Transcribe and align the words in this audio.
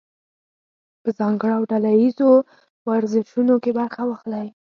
په 1.01 1.09
ځانګړو 1.19 1.55
او 1.57 1.63
ډله 1.71 1.91
ییزو 2.01 2.31
ورزشونو 2.89 3.53
کې 3.63 3.71
برخه 3.79 4.01
واخلئ. 4.05 4.47